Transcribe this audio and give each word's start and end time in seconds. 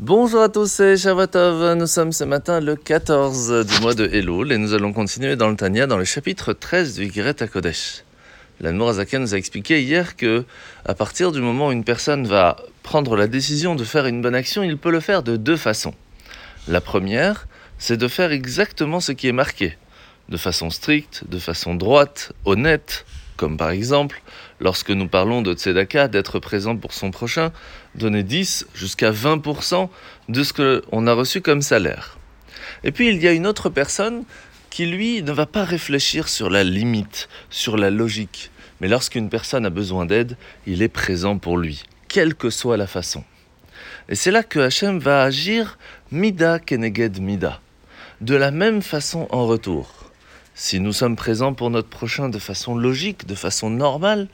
Bonjour 0.00 0.42
à 0.42 0.48
tous, 0.48 0.66
c'est 0.72 0.96
Shavatov. 0.96 1.76
Nous 1.76 1.86
sommes 1.86 2.10
ce 2.10 2.24
matin 2.24 2.58
le 2.58 2.74
14 2.74 3.64
du 3.64 3.80
mois 3.80 3.94
de 3.94 4.06
Elul 4.06 4.50
et 4.50 4.58
nous 4.58 4.74
allons 4.74 4.92
continuer 4.92 5.36
dans 5.36 5.48
le 5.48 5.54
Tania 5.54 5.86
dans 5.86 5.96
le 5.96 6.04
chapitre 6.04 6.52
13 6.52 6.96
du 6.96 7.04
Yigret 7.04 7.40
HaKodesh. 7.40 8.02
L'Anmour 8.60 8.88
Azaken 8.88 9.22
nous 9.22 9.34
a 9.34 9.38
expliqué 9.38 9.80
hier 9.80 10.16
que, 10.16 10.44
à 10.84 10.94
partir 10.94 11.30
du 11.30 11.40
moment 11.40 11.68
où 11.68 11.72
une 11.72 11.84
personne 11.84 12.26
va 12.26 12.56
prendre 12.82 13.14
la 13.14 13.28
décision 13.28 13.76
de 13.76 13.84
faire 13.84 14.06
une 14.06 14.20
bonne 14.20 14.34
action, 14.34 14.64
il 14.64 14.78
peut 14.78 14.90
le 14.90 14.98
faire 14.98 15.22
de 15.22 15.36
deux 15.36 15.56
façons. 15.56 15.94
La 16.66 16.80
première, 16.80 17.46
c'est 17.78 17.96
de 17.96 18.08
faire 18.08 18.32
exactement 18.32 18.98
ce 18.98 19.12
qui 19.12 19.28
est 19.28 19.32
marqué, 19.32 19.78
de 20.28 20.36
façon 20.36 20.70
stricte, 20.70 21.22
de 21.28 21.38
façon 21.38 21.76
droite, 21.76 22.32
honnête, 22.46 23.06
comme 23.36 23.56
par 23.56 23.70
exemple, 23.70 24.22
lorsque 24.60 24.90
nous 24.90 25.08
parlons 25.08 25.42
de 25.42 25.54
Tzedaka, 25.54 26.08
d'être 26.08 26.38
présent 26.38 26.76
pour 26.76 26.92
son 26.92 27.10
prochain, 27.10 27.52
donner 27.94 28.22
10 28.22 28.66
jusqu'à 28.74 29.10
20% 29.10 29.88
de 30.28 30.42
ce 30.42 30.52
qu'on 30.52 31.06
a 31.06 31.12
reçu 31.12 31.40
comme 31.40 31.62
salaire. 31.62 32.18
Et 32.84 32.92
puis 32.92 33.08
il 33.08 33.22
y 33.22 33.28
a 33.28 33.32
une 33.32 33.46
autre 33.46 33.70
personne 33.70 34.24
qui, 34.70 34.86
lui, 34.86 35.22
ne 35.22 35.32
va 35.32 35.46
pas 35.46 35.64
réfléchir 35.64 36.28
sur 36.28 36.50
la 36.50 36.64
limite, 36.64 37.28
sur 37.50 37.76
la 37.76 37.90
logique. 37.90 38.50
Mais 38.80 38.88
lorsqu'une 38.88 39.28
personne 39.28 39.66
a 39.66 39.70
besoin 39.70 40.04
d'aide, 40.04 40.36
il 40.66 40.82
est 40.82 40.88
présent 40.88 41.38
pour 41.38 41.58
lui, 41.58 41.84
quelle 42.08 42.34
que 42.34 42.50
soit 42.50 42.76
la 42.76 42.86
façon. 42.86 43.24
Et 44.08 44.14
c'est 44.14 44.30
là 44.30 44.42
que 44.42 44.60
Hachem 44.60 44.98
va 44.98 45.22
agir 45.22 45.78
mida 46.10 46.58
keneged 46.58 47.20
mida, 47.20 47.60
de 48.20 48.34
la 48.34 48.50
même 48.50 48.82
façon 48.82 49.26
en 49.30 49.46
retour. 49.46 50.12
Si 50.56 50.78
nous 50.78 50.92
sommes 50.92 51.16
présents 51.16 51.52
pour 51.52 51.68
notre 51.70 51.88
prochain 51.88 52.28
de 52.28 52.38
façon 52.38 52.76
logique, 52.76 53.26
de 53.26 53.34
façon 53.34 53.70
normale, 53.70 54.28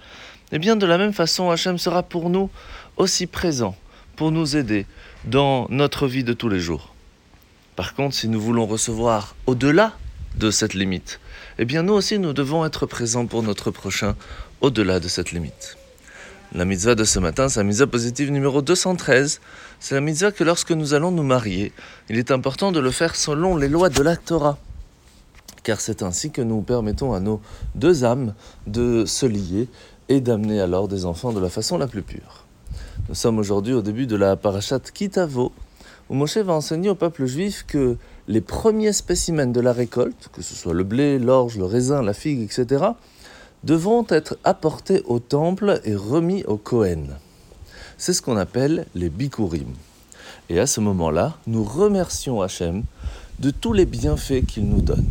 eh 0.52 0.59
bien 0.59 0.77
de 0.77 0.84
la 0.84 0.98
même 0.98 1.15
façon, 1.15 1.51
Hachem 1.51 1.78
sera 1.78 2.02
pour 2.02 2.28
nous 2.28 2.51
aussi 2.98 3.27
présent, 3.27 3.74
pour 4.16 4.30
nous 4.30 4.55
aider 4.55 4.84
dans 5.25 5.66
notre 5.70 6.06
vie 6.06 6.23
de 6.23 6.34
tous 6.34 6.51
les 6.51 6.61
jours. 6.61 6.95
Par 7.75 7.95
contre, 7.95 8.14
si 8.14 8.28
nous 8.28 8.41
voulons 8.41 8.67
recevoir 8.67 9.34
au-delà 9.47 9.95
de 10.36 10.50
cette 10.50 10.75
limite, 10.75 11.20
eh 11.58 11.64
bien 11.64 11.83
nous 11.83 11.95
aussi 11.95 12.19
nous 12.19 12.34
devons 12.34 12.67
être 12.67 12.84
présents 12.84 13.25
pour 13.25 13.42
notre 13.42 13.70
prochain 13.70 14.14
au-delà 14.61 15.00
de 15.00 15.08
cette 15.08 15.33
limite. 15.33 15.78
La 16.52 16.67
mitzvah 16.67 16.97
de 16.97 17.05
ce 17.05 17.19
matin, 17.19 17.48
c'est 17.48 17.61
la 17.61 17.64
mitzvah 17.64 17.86
positive 17.86 18.30
numéro 18.30 18.61
213. 18.61 19.41
C'est 19.78 19.95
la 19.95 20.00
mitzvah 20.02 20.33
que 20.33 20.45
lorsque 20.45 20.73
nous 20.73 20.92
allons 20.92 21.12
nous 21.12 21.23
marier, 21.23 21.73
il 22.11 22.19
est 22.19 22.30
important 22.30 22.73
de 22.73 22.80
le 22.80 22.91
faire 22.91 23.17
selon 23.17 23.56
les 23.56 23.69
lois 23.69 23.89
de 23.89 24.02
la 24.02 24.17
Torah 24.17 24.58
car 25.62 25.80
c'est 25.80 26.03
ainsi 26.03 26.30
que 26.30 26.42
nous 26.42 26.62
permettons 26.62 27.12
à 27.12 27.20
nos 27.20 27.41
deux 27.75 28.05
âmes 28.05 28.34
de 28.66 29.05
se 29.05 29.27
lier 29.27 29.69
et 30.08 30.20
d'amener 30.20 30.61
alors 30.61 30.89
des 30.89 31.06
enfants 31.06 31.33
de 31.33 31.41
la 31.41 31.48
façon 31.48 31.78
la 31.78 31.86
plus 31.86 32.02
pure. 32.02 32.47
Nous 33.08 33.14
sommes 33.14 33.39
aujourd'hui 33.39 33.75
au 33.75 33.83
début 33.83 34.06
de 34.06 34.17
la 34.17 34.36
parashat 34.36 34.80
Kitavo, 34.80 35.52
où 36.08 36.14
Moshe 36.14 36.39
va 36.39 36.52
enseigner 36.52 36.91
au 36.91 36.94
peuple 36.94 37.27
juif 37.27 37.64
que 37.67 37.97
les 38.28 38.41
premiers 38.41 38.92
spécimens 38.92 39.52
de 39.52 39.61
la 39.61 39.72
récolte, 39.72 40.28
que 40.33 40.42
ce 40.42 40.55
soit 40.55 40.75
le 40.75 40.84
blé, 40.84 41.19
l'orge, 41.19 41.56
le 41.56 41.64
raisin, 41.64 42.02
la 42.02 42.12
figue, 42.12 42.42
etc., 42.42 42.84
devront 43.64 44.06
être 44.08 44.39
apportés 44.45 45.02
au 45.06 45.19
temple 45.19 45.80
et 45.84 45.95
remis 45.95 46.45
au 46.45 46.56
Kohen. 46.56 47.17
C'est 47.98 48.12
ce 48.12 48.22
qu'on 48.22 48.36
appelle 48.36 48.86
les 48.95 49.11
bikurim. 49.11 49.74
Et 50.48 50.58
à 50.58 50.67
ce 50.67 50.80
moment-là, 50.80 51.36
nous 51.47 51.64
remercions 51.64 52.41
Hachem 52.41 52.83
de 53.39 53.50
tous 53.50 53.72
les 53.72 53.86
bienfaits 53.86 54.45
qu'il 54.47 54.69
nous 54.69 54.80
donne. 54.80 55.06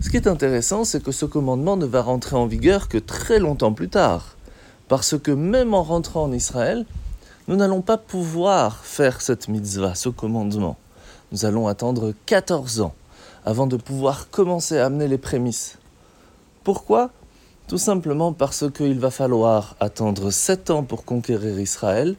Ce 0.00 0.08
qui 0.08 0.16
est 0.16 0.26
intéressant, 0.26 0.84
c'est 0.84 1.02
que 1.02 1.12
ce 1.12 1.26
commandement 1.26 1.76
ne 1.76 1.84
va 1.84 2.00
rentrer 2.00 2.34
en 2.34 2.46
vigueur 2.46 2.88
que 2.88 2.96
très 2.96 3.38
longtemps 3.38 3.74
plus 3.74 3.90
tard. 3.90 4.36
Parce 4.88 5.18
que 5.18 5.30
même 5.30 5.74
en 5.74 5.82
rentrant 5.82 6.24
en 6.24 6.32
Israël, 6.32 6.86
nous 7.48 7.56
n'allons 7.56 7.82
pas 7.82 7.98
pouvoir 7.98 8.78
faire 8.84 9.20
cette 9.20 9.48
mitzvah, 9.48 9.94
ce 9.94 10.08
commandement. 10.08 10.78
Nous 11.32 11.44
allons 11.44 11.68
attendre 11.68 12.14
14 12.24 12.80
ans 12.80 12.94
avant 13.44 13.66
de 13.66 13.76
pouvoir 13.76 14.30
commencer 14.30 14.78
à 14.78 14.86
amener 14.86 15.06
les 15.06 15.18
prémices. 15.18 15.76
Pourquoi? 16.64 17.10
Tout 17.68 17.78
simplement 17.78 18.32
parce 18.32 18.70
qu'il 18.72 18.98
va 18.98 19.10
falloir 19.10 19.76
attendre 19.80 20.30
7 20.30 20.70
ans 20.70 20.82
pour 20.82 21.04
conquérir 21.04 21.60
Israël, 21.60 22.16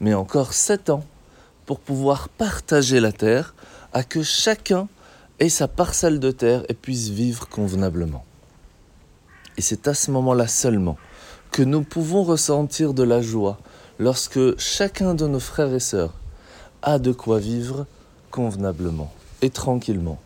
mais 0.00 0.14
encore 0.14 0.52
7 0.52 0.90
ans 0.90 1.04
pour 1.64 1.78
pouvoir 1.78 2.28
partager 2.28 2.98
la 2.98 3.12
terre 3.12 3.54
à 3.92 4.02
que 4.02 4.22
chacun 4.22 4.88
et 5.40 5.48
sa 5.48 5.68
parcelle 5.68 6.20
de 6.20 6.30
terre 6.30 6.64
et 6.68 6.74
puisse 6.74 7.08
vivre 7.08 7.48
convenablement. 7.48 8.24
Et 9.56 9.62
c'est 9.62 9.88
à 9.88 9.94
ce 9.94 10.10
moment-là 10.10 10.48
seulement 10.48 10.96
que 11.50 11.62
nous 11.62 11.82
pouvons 11.82 12.24
ressentir 12.24 12.94
de 12.94 13.02
la 13.02 13.22
joie 13.22 13.58
lorsque 13.98 14.58
chacun 14.58 15.14
de 15.14 15.26
nos 15.26 15.40
frères 15.40 15.72
et 15.72 15.80
sœurs 15.80 16.14
a 16.82 16.98
de 16.98 17.12
quoi 17.12 17.38
vivre 17.38 17.86
convenablement 18.30 19.12
et 19.42 19.50
tranquillement. 19.50 20.18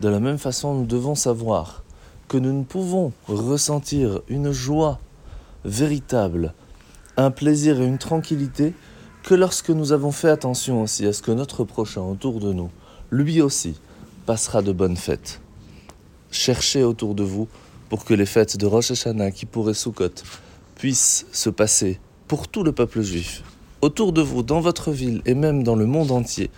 De 0.00 0.08
la 0.08 0.20
même 0.20 0.38
façon, 0.38 0.74
nous 0.74 0.86
devons 0.86 1.14
savoir 1.14 1.82
que 2.28 2.38
nous 2.38 2.52
ne 2.52 2.64
pouvons 2.64 3.12
ressentir 3.26 4.22
une 4.28 4.52
joie 4.52 4.98
véritable, 5.64 6.54
un 7.16 7.30
plaisir 7.30 7.80
et 7.80 7.86
une 7.86 7.98
tranquillité 7.98 8.72
que 9.22 9.34
lorsque 9.34 9.70
nous 9.70 9.92
avons 9.92 10.12
fait 10.12 10.30
attention 10.30 10.82
aussi 10.82 11.06
à 11.06 11.12
ce 11.12 11.20
que 11.20 11.32
notre 11.32 11.64
prochain 11.64 12.00
autour 12.00 12.40
de 12.40 12.52
nous, 12.52 12.70
lui 13.10 13.42
aussi, 13.42 13.78
passera 14.30 14.62
de 14.62 14.70
bonnes 14.70 14.96
fêtes. 14.96 15.40
Cherchez 16.30 16.84
autour 16.84 17.16
de 17.16 17.24
vous 17.24 17.48
pour 17.88 18.04
que 18.04 18.14
les 18.14 18.26
fêtes 18.26 18.56
de 18.56 18.64
Rosh 18.64 18.92
Hashanah, 18.92 19.32
Kippour 19.32 19.70
et 19.70 19.74
Sukkot 19.74 20.22
puissent 20.76 21.26
se 21.32 21.50
passer 21.50 21.98
pour 22.28 22.46
tout 22.46 22.62
le 22.62 22.70
peuple 22.70 23.02
juif, 23.02 23.42
autour 23.80 24.12
de 24.12 24.22
vous, 24.22 24.44
dans 24.44 24.60
votre 24.60 24.92
ville 24.92 25.20
et 25.26 25.34
même 25.34 25.64
dans 25.64 25.74
le 25.74 25.84
monde 25.84 26.12
entier, 26.12 26.48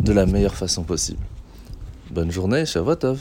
de 0.00 0.12
la 0.12 0.26
meilleure 0.26 0.56
façon 0.56 0.82
possible. 0.82 1.22
Bonne 2.10 2.32
journée, 2.32 2.66
Shavuot 2.66 3.14